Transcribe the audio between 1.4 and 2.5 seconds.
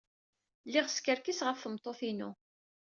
ɣef tmeṭṭut-inu.